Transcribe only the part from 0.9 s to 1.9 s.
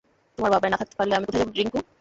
পারলে আমি কোথায় যাব, রিংকু?